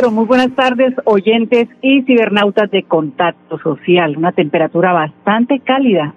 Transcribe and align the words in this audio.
Pero 0.00 0.12
muy 0.12 0.26
buenas 0.26 0.54
tardes, 0.54 0.94
oyentes 1.06 1.68
y 1.82 2.02
cibernautas 2.02 2.70
de 2.70 2.84
Contacto 2.84 3.58
Social. 3.58 4.16
Una 4.16 4.30
temperatura 4.30 4.92
bastante 4.92 5.58
cálida 5.58 6.14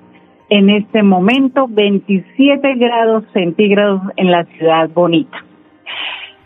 en 0.50 0.70
este 0.70 1.02
momento, 1.02 1.66
27 1.68 2.76
grados 2.76 3.24
centígrados 3.34 4.04
en 4.18 4.30
la 4.30 4.44
ciudad 4.44 4.88
bonita. 4.92 5.44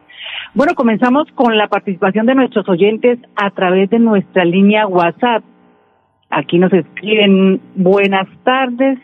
Bueno, 0.54 0.74
comenzamos 0.76 1.28
con 1.36 1.58
la 1.58 1.68
participación 1.68 2.26
de 2.26 2.36
nuestros 2.36 2.68
oyentes 2.68 3.20
a 3.36 3.52
través 3.52 3.90
de 3.90 4.00
nuestra 4.00 4.44
línea 4.44 4.88
WhatsApp. 4.88 5.44
Aquí 6.30 6.58
nos 6.58 6.74
escriben 6.74 7.62
buenas 7.76 8.28
tardes, 8.44 9.00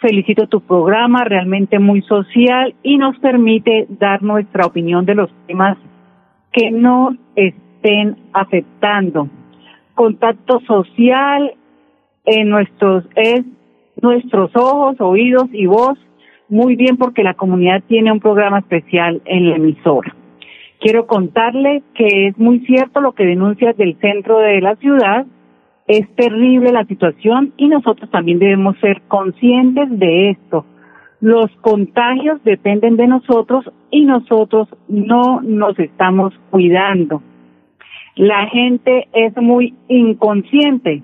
felicito 0.00 0.46
tu 0.46 0.60
programa, 0.60 1.24
realmente 1.24 1.78
muy 1.78 2.02
social 2.02 2.74
y 2.82 2.98
nos 2.98 3.18
permite 3.18 3.86
dar 3.88 4.22
nuestra 4.22 4.66
opinión 4.66 5.04
de 5.04 5.14
los 5.14 5.30
temas 5.46 5.76
que 6.52 6.70
nos 6.70 7.14
estén 7.36 8.16
afectando. 8.32 9.28
Contacto 9.94 10.60
social 10.60 11.54
en 12.24 12.48
nuestros 12.48 13.04
es 13.16 13.44
nuestros 14.00 14.50
ojos, 14.54 15.00
oídos 15.00 15.48
y 15.52 15.66
voz. 15.66 15.98
Muy 16.48 16.76
bien 16.76 16.96
porque 16.96 17.22
la 17.22 17.34
comunidad 17.34 17.82
tiene 17.88 18.12
un 18.12 18.20
programa 18.20 18.58
especial 18.58 19.22
en 19.24 19.50
la 19.50 19.56
emisora. 19.56 20.14
Quiero 20.82 21.06
contarle 21.06 21.84
que 21.94 22.26
es 22.26 22.38
muy 22.38 22.58
cierto 22.66 23.00
lo 23.00 23.12
que 23.12 23.24
denuncias 23.24 23.76
del 23.76 23.96
centro 24.00 24.40
de 24.40 24.60
la 24.60 24.74
ciudad. 24.74 25.26
Es 25.86 26.12
terrible 26.16 26.72
la 26.72 26.84
situación 26.86 27.52
y 27.56 27.68
nosotros 27.68 28.10
también 28.10 28.40
debemos 28.40 28.76
ser 28.80 29.00
conscientes 29.02 29.86
de 29.96 30.30
esto. 30.30 30.66
Los 31.20 31.52
contagios 31.60 32.42
dependen 32.42 32.96
de 32.96 33.06
nosotros 33.06 33.64
y 33.92 34.04
nosotros 34.06 34.66
no 34.88 35.40
nos 35.40 35.78
estamos 35.78 36.34
cuidando. 36.50 37.22
La 38.16 38.48
gente 38.48 39.06
es 39.12 39.36
muy 39.36 39.76
inconsciente. 39.86 41.00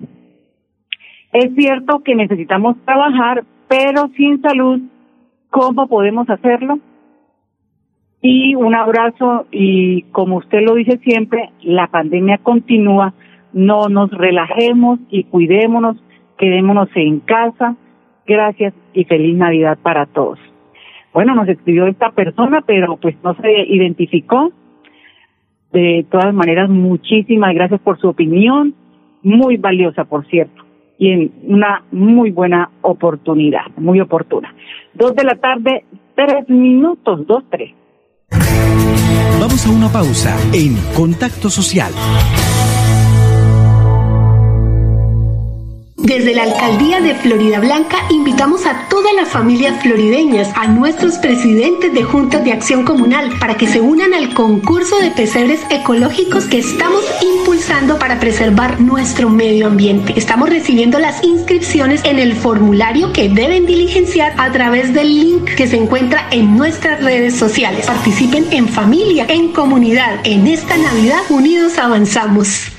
Es 1.31 1.55
cierto 1.55 2.03
que 2.03 2.15
necesitamos 2.15 2.75
trabajar, 2.83 3.45
pero 3.69 4.09
sin 4.17 4.41
salud, 4.41 4.81
¿cómo 5.49 5.87
podemos 5.87 6.29
hacerlo? 6.29 6.79
Y 8.21 8.55
un 8.55 8.75
abrazo 8.75 9.45
y 9.51 10.03
como 10.11 10.37
usted 10.37 10.61
lo 10.61 10.75
dice 10.75 10.97
siempre, 11.03 11.51
la 11.61 11.87
pandemia 11.87 12.37
continúa, 12.39 13.13
no 13.53 13.87
nos 13.87 14.11
relajemos 14.11 14.99
y 15.09 15.23
cuidémonos, 15.23 15.97
quedémonos 16.37 16.89
en 16.95 17.19
casa. 17.21 17.75
Gracias 18.27 18.73
y 18.93 19.05
feliz 19.05 19.35
Navidad 19.37 19.77
para 19.81 20.05
todos. 20.05 20.37
Bueno, 21.13 21.33
nos 21.33 21.47
escribió 21.47 21.87
esta 21.87 22.11
persona, 22.11 22.61
pero 22.61 22.97
pues 22.97 23.15
no 23.23 23.33
se 23.35 23.63
identificó. 23.67 24.51
De 25.71 26.05
todas 26.09 26.33
maneras, 26.33 26.69
muchísimas 26.69 27.53
gracias 27.53 27.79
por 27.81 27.99
su 27.99 28.09
opinión, 28.09 28.73
muy 29.21 29.57
valiosa, 29.57 30.05
por 30.05 30.25
cierto, 30.27 30.63
y 30.97 31.11
en 31.11 31.31
una 31.43 31.83
muy 31.91 32.31
buena 32.31 32.71
oportunidad, 32.81 33.67
muy 33.77 33.99
oportuna. 34.01 34.53
Dos 34.93 35.15
de 35.15 35.23
la 35.23 35.35
tarde, 35.35 35.85
tres 36.15 36.49
minutos, 36.49 37.25
dos, 37.27 37.43
tres. 37.49 37.71
Vamos 38.31 39.65
a 39.65 39.69
una 39.69 39.91
pausa 39.91 40.37
en 40.53 40.75
Contacto 40.93 41.49
Social. 41.49 41.93
Desde 46.01 46.33
la 46.33 46.43
alcaldía 46.43 47.01
de 47.01 47.13
Florida 47.13 47.59
Blanca 47.59 47.97
invitamos 48.09 48.65
a 48.65 48.87
todas 48.89 49.13
las 49.13 49.27
familias 49.27 49.81
florideñas, 49.81 50.49
a 50.55 50.65
nuestros 50.67 51.17
presidentes 51.17 51.93
de 51.93 52.03
juntas 52.03 52.43
de 52.45 52.53
acción 52.53 52.85
comunal, 52.85 53.37
para 53.37 53.55
que 53.57 53.67
se 53.67 53.81
unan 53.81 54.13
al 54.13 54.33
concurso 54.33 54.97
de 54.99 55.11
pesebres 55.11 55.59
ecológicos 55.69 56.45
que 56.45 56.59
estamos 56.59 57.03
impulsando 57.21 57.99
para 57.99 58.17
preservar 58.19 58.79
nuestro 58.79 59.29
medio 59.29 59.67
ambiente. 59.67 60.13
Estamos 60.15 60.49
recibiendo 60.49 60.99
las 60.99 61.21
inscripciones 61.21 62.01
en 62.05 62.17
el 62.17 62.33
formulario 62.33 63.11
que 63.11 63.27
deben 63.27 63.65
diligenciar 63.65 64.33
a 64.37 64.51
través 64.53 64.93
del 64.93 65.19
link 65.19 65.53
que 65.55 65.67
se 65.67 65.75
encuentra 65.75 66.27
en 66.31 66.55
nuestras 66.55 67.03
redes 67.03 67.35
sociales. 67.35 67.85
Participen 67.85 68.45
en 68.51 68.69
familia, 68.69 69.25
en 69.27 69.51
comunidad. 69.51 70.21
En 70.23 70.47
esta 70.47 70.77
Navidad 70.77 71.21
unidos 71.29 71.77
avanzamos. 71.77 72.78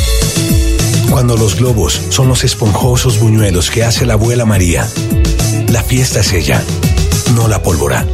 Cuando 1.11 1.35
los 1.35 1.57
globos 1.57 2.01
son 2.07 2.29
los 2.29 2.45
esponjosos 2.45 3.19
buñuelos 3.19 3.69
que 3.69 3.83
hace 3.83 4.05
la 4.05 4.13
abuela 4.13 4.45
María, 4.45 4.89
la 5.67 5.83
fiesta 5.83 6.21
es 6.21 6.31
ella. 6.31 6.63
no 7.35 7.49
la 7.49 7.61
pólvora. 7.61 8.07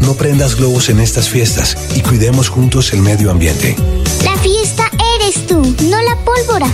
No 0.00 0.14
prendas 0.14 0.54
globos 0.54 0.90
en 0.90 1.00
estas 1.00 1.28
fiestas 1.28 1.76
y 1.96 2.02
cuidemos 2.02 2.48
juntos 2.48 2.92
el 2.92 3.02
medio 3.02 3.32
ambiente. 3.32 3.74
La 4.24 4.36
fiesta 4.36 4.88
eres 5.16 5.44
tú, 5.48 5.60
no 5.90 6.00
la 6.00 6.16
pólvora. 6.24 6.68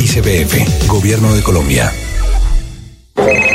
ICBF, 0.00 0.88
Gobierno 0.88 1.32
de 1.32 1.42
Colombia. 1.42 1.92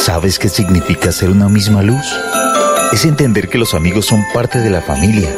¿Sabes 0.00 0.38
qué 0.38 0.48
significa 0.48 1.12
ser 1.12 1.28
una 1.28 1.50
misma 1.50 1.82
luz? 1.82 2.06
Es 2.90 3.04
entender 3.04 3.50
que 3.50 3.58
los 3.58 3.74
amigos 3.74 4.06
son 4.06 4.24
parte 4.32 4.58
de 4.58 4.70
la 4.70 4.80
familia, 4.80 5.28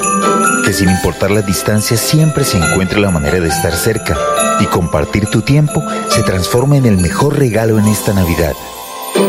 que 0.64 0.72
sin 0.72 0.88
importar 0.88 1.32
las 1.32 1.44
distancias 1.44 1.98
siempre 1.98 2.44
se 2.44 2.58
encuentra 2.58 3.00
la 3.00 3.10
manera 3.10 3.40
de 3.40 3.48
estar 3.48 3.72
cerca 3.74 4.16
y 4.60 4.66
compartir 4.66 5.26
tu 5.26 5.42
tiempo 5.42 5.82
se 6.08 6.22
transforma 6.22 6.76
en 6.76 6.86
el 6.86 6.96
mejor 6.98 7.40
regalo 7.40 7.76
en 7.80 7.88
esta 7.88 8.14
Navidad. 8.14 8.52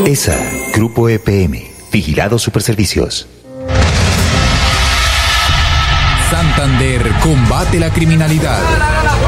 ESA, 0.05 0.37
Grupo 0.75 1.09
EPM, 1.09 1.63
Vigilado 1.91 2.37
Superservicios. 2.37 3.27
Santander 6.29 7.01
combate 7.23 7.79
la 7.79 7.89
criminalidad. 7.89 8.61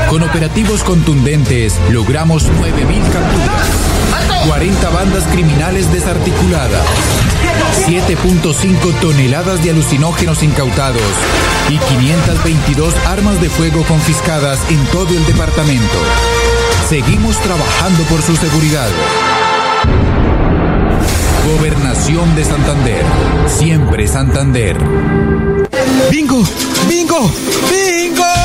Con 0.08 0.22
operativos 0.22 0.84
contundentes 0.84 1.74
logramos 1.90 2.44
9.000 2.44 3.12
capturas 3.12 3.95
40 4.48 4.90
bandas 4.90 5.24
criminales 5.32 5.92
desarticuladas, 5.92 6.86
7.5 7.88 9.00
toneladas 9.02 9.64
de 9.64 9.72
alucinógenos 9.72 10.44
incautados 10.44 11.02
y 11.70 11.78
522 11.78 12.94
armas 13.08 13.42
de 13.42 13.50
fuego 13.50 13.84
confiscadas 13.84 14.60
en 14.70 14.84
todo 14.88 15.10
el 15.10 15.26
departamento. 15.26 15.98
Seguimos 16.90 17.38
trabajando 17.40 18.04
por 18.04 18.22
su 18.22 18.36
seguridad. 18.36 18.90
Gobernación 21.58 22.36
de 22.36 22.44
Santander. 22.44 23.06
Siempre 23.48 24.08
Santander. 24.08 24.78
¡Bingo! 26.12 26.44
¡Bingo! 26.88 27.32
¡Bingo! 27.70 28.45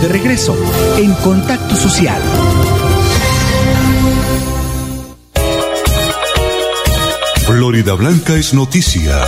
De 0.00 0.08
regreso 0.08 0.56
en 0.96 1.12
Contacto 1.14 1.76
Social. 1.76 2.20
Florida 7.46 7.94
Blanca 7.94 8.34
es 8.34 8.54
noticia 8.54 9.20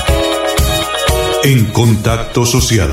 en 1.44 1.66
Contacto 1.66 2.46
Social. 2.46 2.90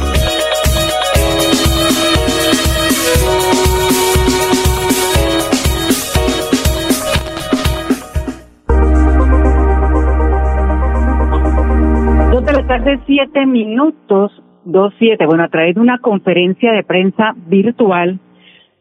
Dos 12.31 12.46
de 12.46 12.54
la 12.54 12.68
tarde, 12.68 13.00
siete 13.06 13.46
minutos. 13.46 14.31
27, 14.65 15.25
bueno, 15.25 15.44
a 15.44 15.50
través 15.50 15.75
de 15.75 15.81
una 15.81 16.00
conferencia 16.00 16.71
de 16.71 16.83
prensa 16.83 17.33
virtual, 17.47 18.19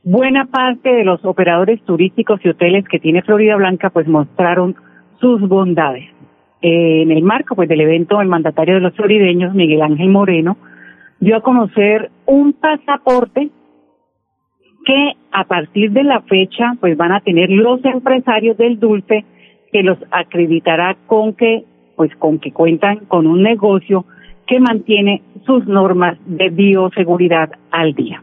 buena 0.02 0.46
parte 0.46 0.90
de 0.90 1.04
los 1.04 1.24
operadores 1.24 1.82
turísticos 1.84 2.40
y 2.44 2.48
hoteles 2.48 2.86
que 2.88 2.98
tiene 2.98 3.22
Florida 3.22 3.56
Blanca 3.56 3.90
pues 3.90 4.06
mostraron 4.08 4.76
sus 5.20 5.40
bondades. 5.48 6.08
Eh, 6.60 7.02
en 7.02 7.12
el 7.12 7.22
marco 7.22 7.54
pues 7.54 7.68
del 7.68 7.80
evento, 7.80 8.20
el 8.20 8.28
mandatario 8.28 8.74
de 8.74 8.80
los 8.80 8.94
florideños, 8.94 9.54
Miguel 9.54 9.82
Ángel 9.82 10.08
Moreno, 10.08 10.56
dio 11.20 11.36
a 11.36 11.42
conocer 11.42 12.10
un 12.26 12.52
pasaporte 12.52 13.50
que 14.84 15.12
a 15.32 15.44
partir 15.44 15.92
de 15.92 16.04
la 16.04 16.22
fecha 16.22 16.74
pues 16.80 16.96
van 16.96 17.12
a 17.12 17.20
tener 17.20 17.50
los 17.50 17.84
empresarios 17.84 18.56
del 18.56 18.80
dulce 18.80 19.24
que 19.72 19.82
los 19.82 19.98
acreditará 20.10 20.96
con 21.06 21.34
que 21.34 21.64
pues 21.96 22.14
con 22.16 22.38
que 22.38 22.52
cuentan 22.52 23.06
con 23.06 23.26
un 23.26 23.42
negocio 23.42 24.06
que 24.48 24.58
mantiene 24.58 25.22
sus 25.46 25.66
normas 25.66 26.18
de 26.26 26.48
bioseguridad 26.48 27.50
al 27.70 27.94
día. 27.94 28.22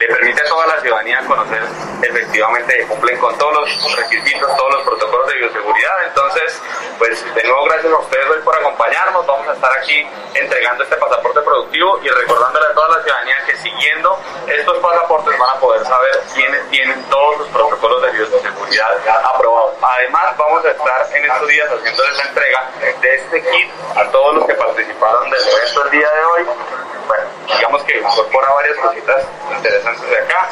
Le 0.00 0.06
permite 0.06 0.40
a 0.40 0.44
toda 0.46 0.66
la 0.66 0.80
ciudadanía 0.80 1.20
conocer 1.26 1.62
efectivamente 2.00 2.74
que 2.74 2.86
cumplen 2.86 3.18
con 3.18 3.36
todos 3.36 3.52
los 3.52 3.96
requisitos, 3.96 4.56
todos 4.56 4.72
los 4.72 4.82
protocolos 4.84 5.28
de 5.28 5.34
bioseguridad. 5.34 5.92
Entonces, 6.06 6.62
pues 6.98 7.34
de 7.34 7.44
nuevo 7.44 7.64
gracias 7.66 7.92
a 7.92 7.98
ustedes 7.98 8.26
hoy 8.30 8.40
por 8.40 8.56
acompañarnos. 8.56 9.26
Vamos 9.26 9.46
a 9.48 9.52
estar 9.52 9.70
aquí 9.78 10.08
entregando 10.32 10.84
este 10.84 10.96
pasaporte 10.96 11.42
productivo 11.42 12.00
y 12.02 12.08
recordándole 12.08 12.66
a 12.68 12.72
toda 12.72 12.96
la 12.96 13.02
ciudadanía 13.02 13.36
que 13.44 13.56
siguiendo 13.58 14.18
estos 14.46 14.78
pasaportes 14.78 15.38
van 15.38 15.50
a 15.50 15.60
poder 15.60 15.84
saber 15.84 16.22
quiénes 16.34 16.70
tienen 16.70 17.04
todos 17.10 17.40
los 17.40 17.48
protocolos 17.48 18.00
de 18.00 18.10
bioseguridad 18.12 19.06
aprobados. 19.34 19.74
Además, 19.82 20.34
vamos 20.38 20.64
a 20.64 20.70
estar 20.70 21.08
en 21.12 21.30
estos 21.30 21.46
días 21.46 21.68
haciendo 21.70 22.04
esa 22.04 22.22
entrega 22.26 22.70
de 23.02 23.14
este 23.16 23.42
kit 23.50 23.70
a 23.96 24.04
todos 24.10 24.36
los 24.36 24.46
que 24.46 24.54
participaron 24.54 25.28
del 25.28 25.42
evento 25.46 25.84
el 25.84 25.90
día 25.90 26.08
de 26.08 26.24
hoy. 26.24 26.99
Digamos 27.46 27.82
que 27.84 27.98
incorpora 27.98 28.52
varias 28.52 28.76
cositas 28.78 29.24
interesantes 29.56 30.08
de 30.08 30.18
acá, 30.18 30.48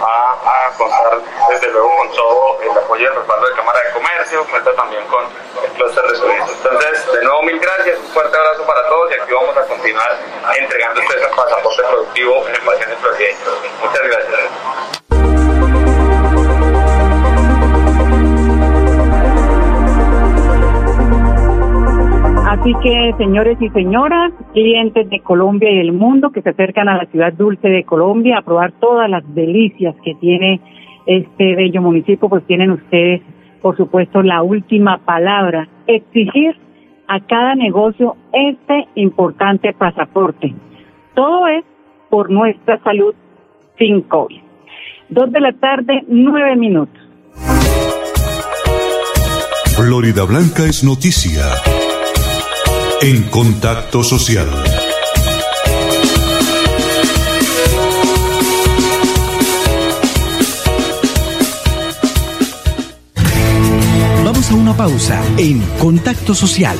a, 0.00 0.66
a, 0.66 0.76
contar 0.76 1.20
desde 1.50 1.68
luego 1.68 1.96
con 1.96 2.10
todo 2.12 2.60
el 2.62 2.70
apoyo 2.70 3.02
y 3.02 3.06
el 3.06 3.14
respaldo 3.14 3.48
de 3.48 3.54
Cámara 3.54 3.80
de 3.80 3.92
Comercio, 3.92 4.46
cuenta 4.50 4.74
también 4.74 5.06
con 5.06 5.24
el 5.64 5.70
clúster 5.72 6.04
de. 6.04 6.16
Entonces, 6.16 7.12
de 7.12 7.24
nuevo 7.24 7.42
mil 7.42 7.58
gracias, 7.58 7.98
un 7.98 8.08
fuerte 8.08 8.36
abrazo 8.36 8.66
para 8.66 8.88
todos 8.88 9.10
y 9.10 9.14
aquí 9.14 9.32
vamos 9.32 9.56
a 9.56 9.62
continuar 9.62 10.18
entregando 10.56 11.00
este 11.00 11.14
pasaporte 11.28 11.82
productivo 11.84 12.46
en 12.48 12.54
el 12.54 12.62
paciente. 12.62 12.96
Muchas 13.82 14.02
gracias. 14.02 14.99
Así 22.50 22.74
que, 22.82 23.14
señores 23.16 23.56
y 23.60 23.68
señoras, 23.68 24.32
clientes 24.52 25.08
de 25.08 25.20
Colombia 25.20 25.70
y 25.70 25.76
del 25.76 25.92
mundo 25.92 26.32
que 26.32 26.42
se 26.42 26.48
acercan 26.48 26.88
a 26.88 26.96
la 26.96 27.06
ciudad 27.06 27.32
dulce 27.32 27.68
de 27.68 27.84
Colombia 27.84 28.38
a 28.38 28.42
probar 28.42 28.72
todas 28.80 29.08
las 29.08 29.22
delicias 29.36 29.94
que 30.04 30.16
tiene 30.16 30.60
este 31.06 31.54
bello 31.54 31.80
municipio, 31.80 32.28
pues 32.28 32.44
tienen 32.48 32.72
ustedes, 32.72 33.22
por 33.62 33.76
supuesto, 33.76 34.20
la 34.22 34.42
última 34.42 34.98
palabra. 34.98 35.68
Exigir 35.86 36.56
a 37.06 37.20
cada 37.20 37.54
negocio 37.54 38.16
este 38.32 38.88
importante 38.96 39.72
pasaporte. 39.72 40.52
Todo 41.14 41.46
es 41.46 41.64
por 42.08 42.32
nuestra 42.32 42.82
salud 42.82 43.14
sin 43.78 44.00
COVID. 44.02 44.40
Dos 45.08 45.30
de 45.30 45.40
la 45.40 45.52
tarde, 45.52 46.02
nueve 46.08 46.56
minutos. 46.56 47.00
Florida 49.76 50.24
Blanca 50.24 50.64
es 50.64 50.82
noticia 50.82 51.44
en 53.02 53.22
contacto 53.30 54.04
social. 54.04 54.46
Vamos 64.22 64.50
a 64.50 64.54
una 64.54 64.76
pausa 64.76 65.22
en 65.38 65.60
Contacto 65.78 66.34
Social. 66.34 66.76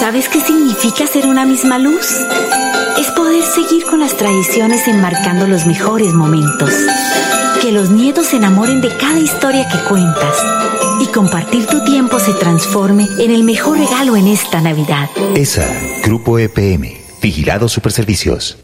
¿Sabes 0.00 0.28
qué 0.28 0.40
significa 0.40 1.06
ser 1.06 1.28
una 1.28 1.46
misma 1.46 1.78
luz? 1.78 2.08
Es 2.98 3.06
poder 3.12 3.44
seguir 3.44 3.84
con 3.84 4.00
las 4.00 4.16
tradiciones 4.16 4.88
enmarcando 4.88 5.46
los 5.46 5.64
mejores 5.64 6.12
momentos. 6.12 6.72
Que 7.62 7.70
los 7.70 7.90
nietos 7.90 8.26
se 8.26 8.36
enamoren 8.36 8.80
de 8.80 8.88
cada 8.96 9.20
historia 9.20 9.68
que 9.68 9.78
cuentas 9.88 10.36
y 11.04 11.12
compartir 11.12 11.66
tu 11.66 11.84
tiempo 11.84 12.18
se 12.18 12.32
transforme 12.34 13.06
en 13.18 13.30
el 13.30 13.44
mejor 13.44 13.78
regalo 13.78 14.16
en 14.16 14.26
esta 14.26 14.60
Navidad. 14.60 15.10
ESA, 15.34 15.66
Grupo 16.02 16.38
EPM, 16.38 16.94
Vigilado 17.20 17.68
Superservicios. 17.68 18.63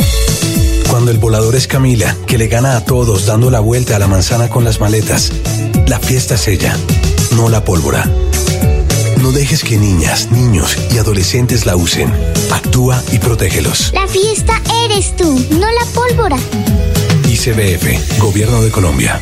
Cuando 0.91 1.09
el 1.09 1.19
volador 1.19 1.55
es 1.55 1.67
Camila, 1.67 2.17
que 2.27 2.37
le 2.37 2.49
gana 2.49 2.75
a 2.75 2.83
todos 2.83 3.25
dando 3.25 3.49
la 3.49 3.61
vuelta 3.61 3.95
a 3.95 3.99
la 3.99 4.09
manzana 4.09 4.49
con 4.49 4.65
las 4.65 4.81
maletas. 4.81 5.31
La 5.87 5.99
fiesta 5.99 6.35
es 6.35 6.49
ella, 6.49 6.75
no 7.37 7.47
la 7.47 7.63
pólvora. 7.63 8.05
No 9.21 9.31
dejes 9.31 9.63
que 9.63 9.77
niñas, 9.77 10.29
niños 10.31 10.77
y 10.93 10.97
adolescentes 10.97 11.65
la 11.65 11.77
usen. 11.77 12.13
Actúa 12.51 13.01
y 13.13 13.19
protégelos. 13.19 13.93
La 13.93 14.05
fiesta 14.05 14.61
eres 14.83 15.15
tú, 15.15 15.33
no 15.51 15.71
la 15.71 15.85
pólvora. 15.93 16.37
ICBF, 17.25 18.19
Gobierno 18.19 18.61
de 18.61 18.69
Colombia. 18.69 19.21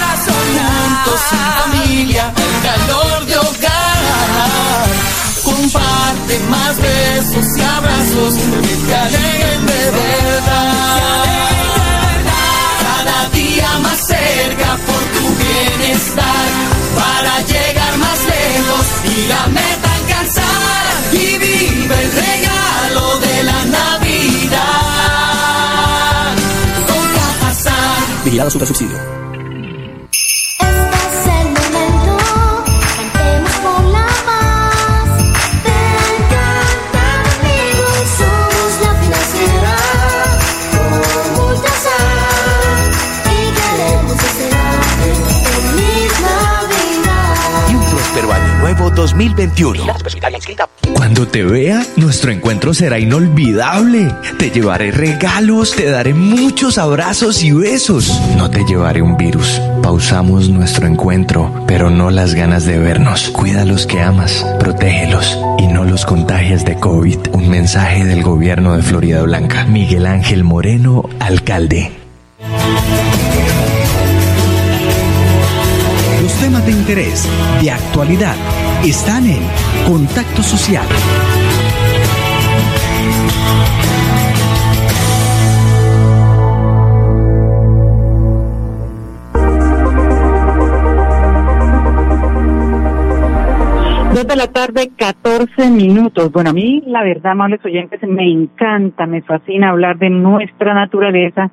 familia, 1.31 2.33
el 2.35 2.53
calor 2.67 3.25
de 3.25 3.37
hogar. 3.37 4.87
Comparte 5.43 6.39
más 6.49 6.77
besos 6.77 7.45
y 7.57 7.61
abrazos 7.61 8.33
que 8.87 8.95
alegren 8.95 9.65
de 9.65 9.91
verdad. 9.91 11.25
Cada 12.83 13.29
día 13.29 13.69
más 13.79 13.99
cerca 14.05 14.77
por 14.87 15.01
tu 15.15 15.25
bienestar, 15.43 16.47
para 16.95 17.41
llegar 17.41 17.97
más 17.97 18.19
lejos 18.25 18.85
y 19.05 19.27
la 19.27 19.47
meta 19.47 19.93
alcanzar. 20.01 20.85
Y 21.13 21.37
vive 21.37 21.95
el 22.03 22.11
regalo 22.11 23.19
de 23.19 23.43
la 23.43 23.65
Navidad. 23.65 24.61
Con 26.87 27.05
Cajasal. 27.13 28.23
Vigilado 28.23 28.49
Super 28.49 28.67
Subsidio. 28.67 29.20
2021. 49.11 49.83
Cuando 50.93 51.27
te 51.27 51.43
vea, 51.43 51.85
nuestro 51.97 52.31
encuentro 52.31 52.73
será 52.73 52.97
inolvidable. 52.97 54.09
Te 54.39 54.49
llevaré 54.51 54.91
regalos, 54.91 55.75
te 55.75 55.89
daré 55.89 56.13
muchos 56.13 56.77
abrazos 56.77 57.43
y 57.43 57.51
besos. 57.51 58.21
No 58.37 58.49
te 58.49 58.63
llevaré 58.63 59.01
un 59.01 59.17
virus. 59.17 59.61
Pausamos 59.83 60.47
nuestro 60.49 60.87
encuentro, 60.87 61.63
pero 61.67 61.89
no 61.89 62.09
las 62.09 62.35
ganas 62.35 62.65
de 62.65 62.77
vernos. 62.77 63.29
Cuida 63.31 63.63
a 63.63 63.65
los 63.65 63.85
que 63.85 64.01
amas, 64.01 64.45
protégelos 64.59 65.37
y 65.59 65.67
no 65.67 65.83
los 65.83 66.05
contagias 66.05 66.63
de 66.63 66.79
COVID. 66.79 67.33
Un 67.33 67.49
mensaje 67.49 68.05
del 68.05 68.23
gobierno 68.23 68.77
de 68.77 68.81
Florida 68.81 69.21
Blanca. 69.23 69.65
Miguel 69.65 70.05
Ángel 70.05 70.45
Moreno, 70.45 71.03
alcalde. 71.19 71.91
Los 76.21 76.33
temas 76.33 76.65
de 76.65 76.71
interés, 76.71 77.27
de 77.61 77.71
actualidad, 77.71 78.35
están 78.89 79.25
en 79.25 79.43
Contacto 79.85 80.41
Social. 80.41 80.85
Dos 94.13 94.27
de 94.27 94.35
la 94.35 94.47
tarde, 94.47 94.89
14 94.97 95.69
minutos. 95.69 96.31
Bueno, 96.31 96.49
a 96.49 96.53
mí, 96.53 96.83
la 96.87 97.03
verdad, 97.03 97.33
amables 97.33 97.63
oyentes, 97.63 98.01
me 98.03 98.29
encanta, 98.29 99.05
me 99.05 99.21
fascina 99.21 99.69
hablar 99.69 99.99
de 99.99 100.09
nuestra 100.09 100.73
naturaleza 100.73 101.51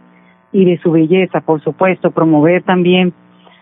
y 0.50 0.64
de 0.64 0.78
su 0.78 0.92
belleza, 0.92 1.42
por 1.42 1.62
supuesto, 1.62 2.11
promover 2.11 2.62
también 2.62 3.12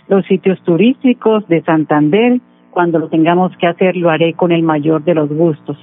los 0.08 0.25
sitios 0.26 0.62
turísticos 0.62 1.46
de 1.49 1.62
Santander. 1.62 2.40
Cuando 2.76 2.99
lo 2.99 3.09
tengamos 3.09 3.56
que 3.56 3.66
hacer, 3.66 3.97
lo 3.97 4.11
haré 4.11 4.35
con 4.35 4.52
el 4.52 4.62
mayor 4.62 5.02
de 5.02 5.14
los 5.14 5.30
gustos. 5.30 5.78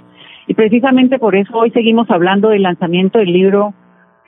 Y 0.45 0.53
precisamente 0.53 1.17
por 1.17 1.35
eso 1.35 1.57
hoy 1.57 1.71
seguimos 1.71 2.07
hablando 2.12 2.50
del 2.50 2.62
lanzamiento 2.62 3.17
del 3.17 3.33
libro 3.33 3.73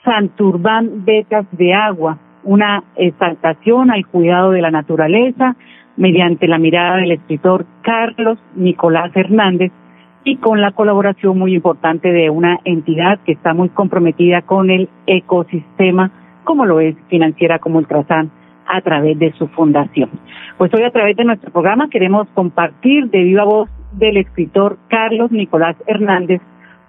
Santurbán 0.03 1.05
Becas 1.05 1.45
de 1.51 1.75
Agua, 1.75 2.17
una 2.43 2.83
exaltación 2.95 3.91
al 3.91 4.07
cuidado 4.07 4.49
de 4.49 4.63
la 4.63 4.71
naturaleza 4.71 5.55
mediante 5.95 6.47
la 6.47 6.57
mirada 6.57 6.95
del 6.95 7.11
escritor 7.11 7.67
Carlos 7.83 8.39
Nicolás 8.55 9.11
Hernández 9.13 9.71
y 10.23 10.37
con 10.37 10.59
la 10.59 10.71
colaboración 10.71 11.37
muy 11.37 11.53
importante 11.53 12.11
de 12.11 12.31
una 12.31 12.61
entidad 12.65 13.19
que 13.27 13.33
está 13.33 13.53
muy 13.53 13.69
comprometida 13.69 14.41
con 14.41 14.71
el 14.71 14.89
ecosistema, 15.05 16.09
como 16.43 16.65
lo 16.65 16.79
es 16.79 16.95
financiera 17.09 17.59
como 17.59 17.77
Ultrasan, 17.77 18.31
a 18.67 18.81
través 18.81 19.17
de 19.19 19.33
su 19.33 19.47
fundación. 19.49 20.09
Pues 20.57 20.73
hoy 20.73 20.83
a 20.83 20.91
través 20.91 21.15
de 21.17 21.25
nuestro 21.25 21.51
programa 21.51 21.89
queremos 21.89 22.27
compartir 22.33 23.09
de 23.09 23.23
viva 23.23 23.43
voz 23.43 23.69
del 23.93 24.17
escritor 24.17 24.77
Carlos 24.89 25.31
Nicolás 25.31 25.75
Hernández 25.87 26.41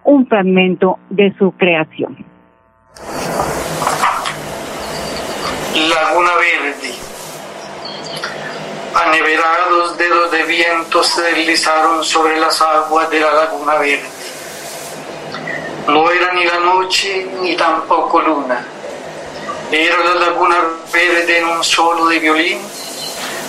un 0.05 0.27
fragmento 0.27 0.99
de 1.11 1.35
su 1.37 1.53
creación. 1.53 2.17
Laguna 5.75 6.31
Verde. 6.37 6.95
Aneverados 8.95 9.99
dedos 9.99 10.31
de 10.31 10.45
viento 10.45 11.03
se 11.03 11.23
deslizaron 11.23 12.03
sobre 12.03 12.39
las 12.39 12.63
aguas 12.63 13.11
de 13.11 13.21
la 13.21 13.35
Laguna 13.35 13.75
Verde. 13.75 14.09
No 15.89 16.11
era 16.11 16.33
ni 16.35 16.45
la 16.45 16.61
noche 16.61 17.29
ni 17.43 17.57
tampoco 17.57 18.21
luna. 18.23 18.65
Era 19.71 19.99
la 19.99 20.15
laguna 20.15 20.57
verde 20.93 21.39
en 21.39 21.45
un 21.45 21.65
solo 21.65 22.07
de 22.07 22.21
violín, 22.21 22.61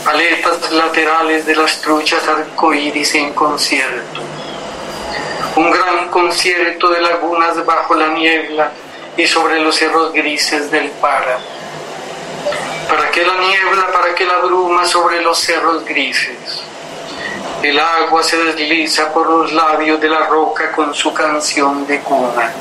aletas 0.03 0.71
laterales 0.71 1.45
de 1.45 1.55
las 1.55 1.79
truchas 1.79 2.27
arcoíris 2.27 3.13
en 3.13 3.33
concierto. 3.33 4.21
Un 5.55 5.69
gran 5.69 6.09
concierto 6.09 6.89
de 6.89 7.01
lagunas 7.01 7.63
bajo 7.63 7.93
la 7.93 8.07
niebla 8.07 8.71
y 9.15 9.27
sobre 9.27 9.59
los 9.59 9.75
cerros 9.75 10.11
grises 10.11 10.71
del 10.71 10.89
Para. 10.89 11.37
¿Para 12.89 13.11
qué 13.11 13.23
la 13.23 13.37
niebla? 13.37 13.91
¿Para 13.93 14.15
qué 14.15 14.25
la 14.25 14.37
bruma 14.37 14.85
sobre 14.85 15.21
los 15.21 15.37
cerros 15.37 15.85
grises? 15.85 16.63
El 17.61 17.79
agua 17.79 18.23
se 18.23 18.37
desliza 18.37 19.13
por 19.13 19.29
los 19.29 19.53
labios 19.53 20.01
de 20.01 20.09
la 20.09 20.25
roca 20.25 20.71
con 20.71 20.95
su 20.95 21.13
canción 21.13 21.85
de 21.85 21.99
cuna. 21.99 22.51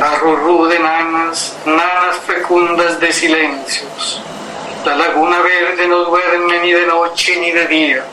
Arrurú 0.00 0.66
de 0.66 0.78
nanas, 0.78 1.56
nanas 1.64 2.18
fecundas 2.26 3.00
de 3.00 3.12
silencios. 3.12 4.20
La 4.84 4.94
laguna 4.94 5.40
verde 5.40 5.88
no 5.88 6.04
duerme 6.04 6.60
ni 6.60 6.72
de 6.72 6.86
noche 6.86 7.40
ni 7.40 7.50
de 7.50 7.66
día. 7.66 8.04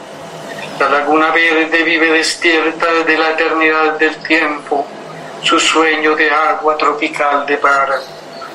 La 0.80 0.90
laguna 0.90 1.32
verde 1.32 1.84
vive 1.84 2.10
despierta 2.12 2.88
desde 2.94 3.18
la 3.18 3.32
eternidad 3.32 3.94
del 4.00 4.16
tiempo, 4.24 4.88
su 5.42 5.60
sueño 5.60 6.16
de 6.16 6.32
agua 6.32 6.78
tropical 6.78 7.46
de 7.46 7.58
para. 7.58 8.00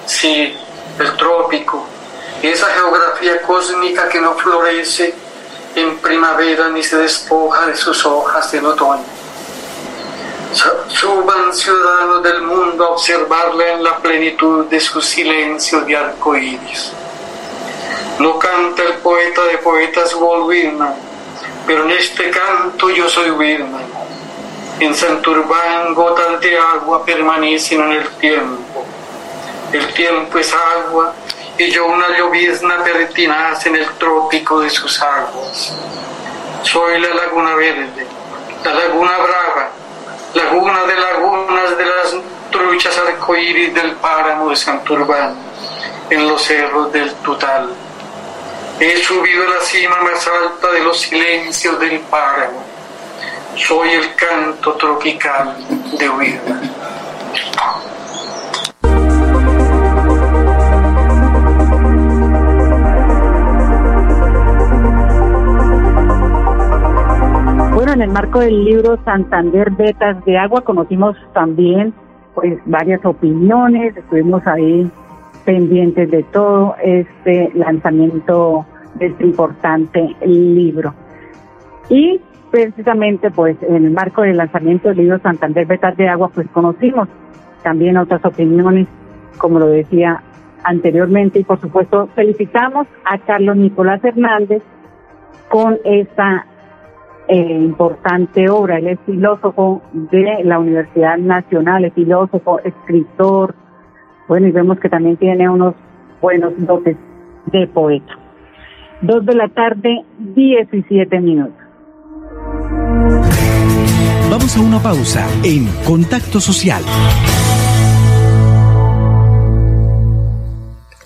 Sí, 0.07 0.59
el 0.99 1.17
trópico, 1.17 1.87
esa 2.43 2.67
geografía 2.69 3.43
cósmica 3.43 4.09
que 4.09 4.21
no 4.21 4.35
florece 4.37 5.15
en 5.75 5.99
primavera 5.99 6.69
ni 6.69 6.83
se 6.83 6.97
despoja 6.97 7.67
de 7.67 7.77
sus 7.77 8.07
hojas 8.07 8.53
en 8.55 8.65
otoño. 8.65 9.18
Su- 10.59 10.91
Suban 10.99 11.55
ciudadanos 11.55 12.21
del 12.25 12.43
mundo 12.43 12.85
a 12.85 12.89
observarla 12.91 13.65
en 13.75 13.85
la 13.85 13.97
plenitud 13.99 14.67
de 14.67 14.81
su 14.81 15.01
silencio 15.01 15.83
de 15.83 15.97
arco 15.97 16.37
iris. 16.37 16.93
No 18.19 18.37
canta 18.41 18.83
el 18.83 18.95
poeta 18.95 19.45
de 19.45 19.59
poetas 19.59 20.13
Walt 20.17 20.47
Whitman, 20.47 20.95
pero 21.65 21.85
en 21.85 21.93
este 21.93 22.31
canto 22.31 22.91
yo 22.91 23.09
soy 23.09 23.31
Whitman. 23.31 23.87
En 24.81 24.93
Santurbán 24.95 25.95
gotas 25.95 26.41
de 26.41 26.59
agua 26.59 27.05
permanecen 27.05 27.81
en 27.83 27.93
el 27.93 28.09
tiempo. 28.17 28.85
El 29.73 29.87
tiempo 29.95 30.39
es 30.39 30.53
agua 30.53 31.15
y 31.57 31.71
yo 31.71 31.87
una 31.87 32.17
llovizna 32.19 32.83
pertinaz 32.83 33.65
en 33.67 33.77
el 33.77 33.89
trópico 33.95 34.61
de 34.61 34.71
sus 34.71 35.01
aguas. 35.03 35.73
Soy 36.65 37.01
la 37.01 37.15
laguna 37.15 37.55
verde, 37.55 38.07
la 38.65 38.75
laguna 38.75 39.13
brava, 39.19 39.71
laguna 40.39 40.85
de 40.85 40.95
lagunas 40.95 41.77
de 41.77 41.85
las 41.85 42.17
truchas 42.53 42.97
arcoíris 42.97 43.75
del 43.75 43.93
páramo 43.97 44.51
de 44.51 44.57
Santurbán, 44.57 45.35
en 46.09 46.29
los 46.29 46.41
cerros 46.43 46.93
del 46.93 47.13
Tutal. 47.17 47.69
He 48.79 48.97
subido 48.99 49.43
a 49.43 49.55
la 49.57 49.61
cima 49.61 50.01
más 50.03 50.29
alta 50.29 50.71
de 50.71 50.81
los 50.81 51.01
silencios 51.01 51.81
del 51.81 51.99
páramo. 52.01 52.63
Soy 53.57 53.91
el 53.91 54.15
canto 54.15 54.75
tropical 54.75 55.57
de 55.99 56.09
Huida. 56.09 56.61
En 67.99 68.03
el 68.03 68.11
marco 68.11 68.39
del 68.39 68.65
libro 68.65 68.97
Santander 69.05 69.73
Vetas 69.73 70.25
de 70.25 70.39
Agua 70.39 70.61
conocimos 70.61 71.17
también 71.35 71.93
pues 72.33 72.57
varias 72.65 73.05
opiniones, 73.05 73.97
estuvimos 73.97 74.47
ahí 74.47 74.89
pendientes 75.45 76.09
de 76.09 76.23
todo 76.23 76.77
este 76.81 77.51
lanzamiento 77.55 78.65
de 78.95 79.07
este 79.07 79.25
importante 79.25 80.15
libro. 80.25 80.95
Y 81.89 82.21
precisamente 82.53 83.33
pues 83.33 83.57
en 83.63 83.87
el 83.87 83.91
marco 83.91 84.23
del 84.23 84.37
lanzamiento 84.37 84.91
del 84.91 84.99
libro 84.99 85.19
Santander 85.19 85.67
Vetas 85.67 85.97
de 85.97 86.09
Agua 86.09 86.31
pues 86.33 86.47
conocimos 86.53 87.09
también 87.65 87.97
otras 87.97 88.25
opiniones, 88.25 88.87
como 89.39 89.59
lo 89.59 89.67
decía 89.67 90.23
anteriormente, 90.63 91.41
y 91.41 91.43
por 91.43 91.61
supuesto 91.61 92.09
felicitamos 92.15 92.87
a 93.05 93.19
Carlos 93.19 93.57
Nicolás 93.57 94.05
Hernández 94.05 94.63
con 95.49 95.79
esta 95.85 96.47
eh, 97.29 97.59
importante 97.61 98.49
obra. 98.49 98.79
Él 98.79 98.89
es 98.89 98.99
filósofo 99.07 99.83
de 99.93 100.43
la 100.45 100.59
Universidad 100.59 101.19
Nacional, 101.19 101.85
es 101.85 101.93
filósofo, 101.95 102.61
escritor. 102.61 103.55
Bueno, 104.27 104.47
y 104.47 104.53
vemos 104.53 104.79
que 104.81 104.89
también 104.89 105.17
tiene 105.17 105.49
unos 105.49 105.75
buenos 106.21 106.53
dotes 106.59 106.97
de 107.47 107.67
poeta. 107.67 108.19
Dos 109.01 109.25
de 109.25 109.35
la 109.35 109.49
tarde, 109.49 110.05
17 110.19 111.21
minutos. 111.21 111.55
Vamos 114.31 114.57
a 114.57 114.61
una 114.61 114.79
pausa 114.79 115.27
en 115.45 115.67
Contacto 115.87 116.41
Social. 116.41 116.83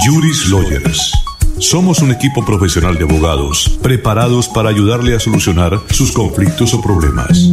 Juris 0.00 0.48
Lawyers. 0.48 1.12
Somos 1.58 2.00
un 2.00 2.12
equipo 2.12 2.44
profesional 2.44 2.96
de 2.96 3.04
abogados 3.04 3.78
preparados 3.82 4.48
para 4.48 4.68
ayudarle 4.68 5.16
a 5.16 5.20
solucionar 5.20 5.80
sus 5.90 6.12
conflictos 6.12 6.72
o 6.74 6.80
problemas. 6.80 7.50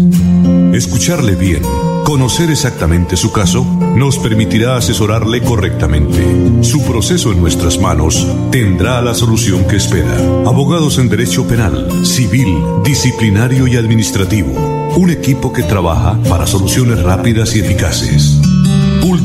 Escucharle 0.74 1.36
bien, 1.36 1.64
conocer 2.04 2.52
exactamente 2.52 3.18
su 3.18 3.32
caso, 3.32 3.64
nos 3.96 4.20
permitirá 4.20 4.78
asesorarle 4.78 5.42
correctamente. 5.42 6.64
Su 6.64 6.84
proceso 6.84 7.32
en 7.32 7.42
nuestras 7.42 7.80
manos 7.80 8.28
tendrá 8.52 9.02
la 9.02 9.16
solución 9.16 9.66
que 9.66 9.78
espera. 9.78 10.16
Abogados 10.46 11.00
en 11.00 11.10
Derecho 11.10 11.48
Penal, 11.48 12.06
Civil, 12.06 12.56
Disciplinario 12.84 13.68
y 13.68 13.76
Administrativo. 13.76 14.52
Un 14.96 15.10
equipo 15.10 15.52
que 15.52 15.64
trabaja 15.64 16.20
para 16.30 16.46
soluciones 16.46 17.02
rápidas 17.02 17.56
y 17.56 17.62
eficaces. 17.62 18.40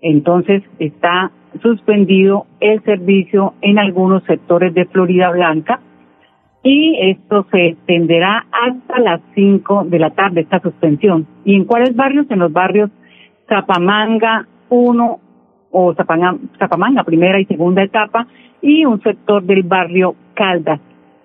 entonces 0.00 0.62
está 0.78 1.30
suspendido 1.60 2.46
el 2.60 2.82
servicio 2.84 3.52
en 3.60 3.78
algunos 3.78 4.24
sectores 4.24 4.72
de 4.72 4.86
Florida 4.86 5.30
Blanca 5.30 5.80
y 6.62 6.96
esto 7.00 7.46
se 7.50 7.66
extenderá 7.66 8.46
hasta 8.50 8.98
las 8.98 9.20
5 9.34 9.84
de 9.84 9.98
la 9.98 10.10
tarde, 10.10 10.40
esta 10.40 10.60
suspensión. 10.60 11.26
¿Y 11.44 11.54
en 11.54 11.66
cuáles 11.66 11.94
barrios? 11.94 12.26
En 12.30 12.38
los 12.38 12.52
barrios 12.52 12.90
Zapamanga 13.46 14.46
1 14.70 15.20
o 15.70 15.94
Zapamanga, 15.94 17.04
primera 17.04 17.38
y 17.38 17.44
segunda 17.44 17.82
etapa, 17.82 18.26
y 18.62 18.86
un 18.86 19.02
sector 19.02 19.42
del 19.42 19.64
barrio 19.64 20.14
Caldas 20.32 20.80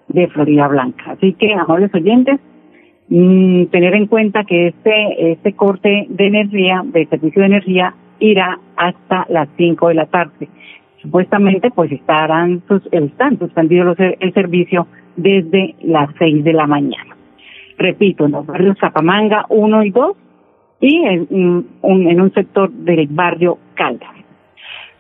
de 0.08 0.28
Florida 0.28 0.68
Blanca. 0.68 1.12
Así 1.12 1.34
que, 1.34 1.54
amables 1.54 1.94
oyentes, 1.94 2.40
mm, 3.10 3.66
tener 3.66 3.96
en 3.96 4.08
cuenta 4.08 4.44
que 4.44 4.68
este, 4.68 5.32
este 5.32 5.54
corte 5.54 6.08
de 6.10 6.28
energía, 6.28 6.82
de 6.86 7.06
servicio 7.08 7.42
de 7.42 7.48
energía, 7.48 7.96
irá 8.20 8.60
hasta 8.76 9.26
las 9.30 9.50
5 9.58 9.90
de 9.90 9.94
la 9.96 10.06
tarde. 10.06 10.48
Supuestamente, 11.02 11.70
pues 11.72 11.92
estarán, 11.92 12.64
sus, 12.68 12.82
están 12.92 13.38
suspendidos 13.38 13.86
los, 13.86 13.98
el 14.00 14.34
servicio 14.34 14.88
desde 15.16 15.76
las 15.82 16.10
6 16.18 16.44
de 16.44 16.54
la 16.54 16.66
mañana. 16.66 17.16
Repito, 17.78 18.26
en 18.26 18.32
los 18.32 18.46
barrios 18.46 18.78
Zapamanga 18.80 19.46
1 19.50 19.84
y 19.84 19.90
2 19.90 20.18
y 20.80 21.04
en, 21.06 21.28
mm, 21.30 21.66
un, 21.82 22.08
en 22.08 22.22
un 22.22 22.34
sector 22.34 22.72
del 22.72 23.08
barrio 23.08 23.58
Caldas. 23.74 24.10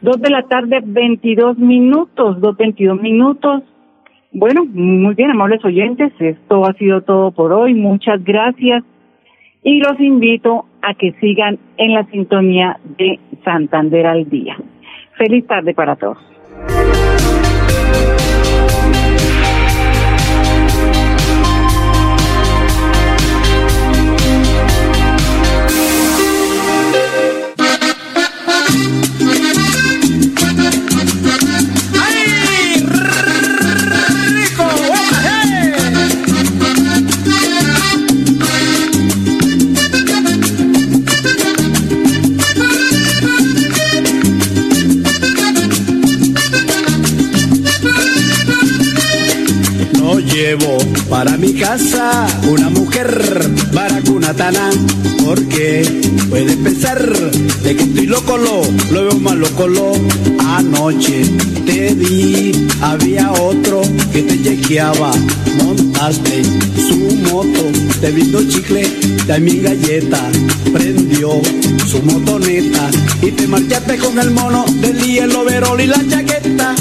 Dos 0.01 0.19
de 0.19 0.29
la 0.29 0.43
tarde, 0.43 0.81
22 0.83 1.57
minutos, 1.57 2.41
dos 2.41 2.57
22 2.57 2.99
minutos. 3.01 3.63
Bueno, 4.33 4.65
muy 4.65 5.13
bien, 5.13 5.29
amables 5.29 5.63
oyentes, 5.63 6.11
esto 6.17 6.65
ha 6.65 6.73
sido 6.73 7.01
todo 7.01 7.31
por 7.31 7.53
hoy. 7.53 7.75
Muchas 7.75 8.23
gracias 8.23 8.83
y 9.61 9.77
los 9.77 9.99
invito 9.99 10.65
a 10.81 10.95
que 10.95 11.13
sigan 11.21 11.59
en 11.77 11.93
la 11.93 12.03
sintonía 12.05 12.79
de 12.97 13.19
Santander 13.45 14.07
al 14.07 14.27
día. 14.27 14.57
Feliz 15.17 15.45
tarde 15.45 15.75
para 15.75 15.95
todos. 15.95 16.17
Para 51.23 51.37
mi 51.37 51.53
casa 51.53 52.27
una 52.49 52.69
mujer 52.69 53.49
baracunatana 53.71 54.71
porque 55.23 56.01
puede 56.29 56.57
pensar 56.57 56.99
de 57.63 57.75
que 57.77 57.83
estoy 57.83 58.07
loco, 58.07 58.37
lo, 58.37 58.61
lo 58.91 59.05
veo 59.05 59.19
más 59.19 59.35
loco, 59.35 59.67
lo. 59.67 59.93
Anoche 60.45 61.23
te 61.65 61.93
vi, 61.93 62.51
había 62.81 63.31
otro 63.31 63.83
que 64.11 64.23
te 64.23 64.43
chequeaba, 64.43 65.13
montaste 65.63 66.43
su 66.89 66.97
moto, 67.31 67.71
te 68.01 68.11
visto 68.11 68.43
chicle, 68.49 68.83
también 69.25 69.63
galleta, 69.63 70.19
prendió 70.73 71.41
su 71.87 72.01
motoneta 72.03 72.89
y 73.21 73.31
te 73.31 73.47
marchaste 73.47 73.97
con 73.97 74.19
el 74.19 74.31
mono 74.31 74.65
del 74.81 74.99
día, 75.01 75.23
el 75.23 75.33
overol 75.33 75.79
y 75.79 75.87
la 75.87 76.05
chaqueta. 76.05 76.75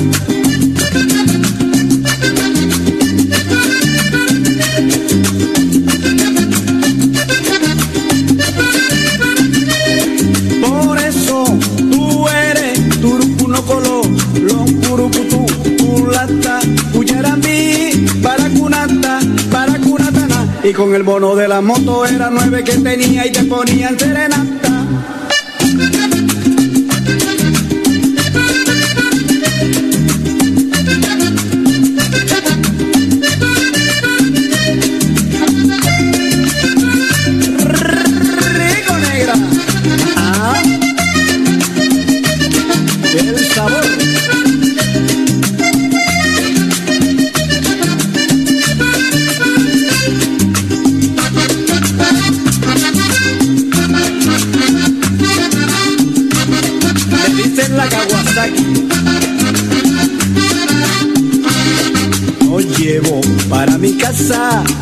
Y 20.64 20.72
con 20.72 20.94
el 20.94 21.02
bono 21.02 21.34
de 21.34 21.48
la 21.48 21.60
moto 21.60 22.06
era 22.06 22.30
nueve 22.30 22.62
que 22.62 22.78
tenía 22.78 23.26
y 23.26 23.32
te 23.32 23.42
ponían 23.44 23.98
serenata. 23.98 24.61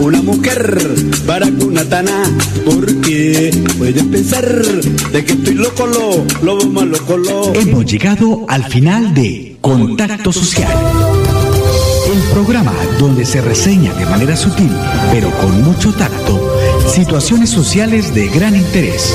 Una 0.00 0.22
mujer 0.22 0.78
para 1.26 1.46
cunatana 1.50 2.24
porque 2.64 3.50
puedes 3.78 4.02
pensar 4.04 4.44
de 4.46 5.24
que 5.24 5.32
estoy 5.32 5.54
loco 5.54 5.86
lo 5.86 6.24
lo 6.42 6.66
más 6.66 6.86
loco 6.86 7.16
lo 7.16 7.54
Hemos 7.54 7.84
llegado 7.84 8.44
al 8.48 8.64
final 8.64 9.12
de 9.14 9.56
Contacto 9.60 10.32
Social. 10.32 10.72
El 12.12 12.20
programa 12.32 12.72
donde 12.98 13.24
se 13.24 13.40
reseña 13.40 13.92
de 13.94 14.06
manera 14.06 14.36
sutil, 14.36 14.70
pero 15.12 15.30
con 15.38 15.62
mucho 15.62 15.92
tacto, 15.92 16.56
situaciones 16.92 17.50
sociales 17.50 18.14
de 18.14 18.28
gran 18.28 18.56
interés. 18.56 19.14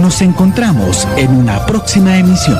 Nos 0.00 0.20
encontramos 0.22 1.08
en 1.16 1.30
una 1.30 1.66
próxima 1.66 2.18
emisión. 2.18 2.58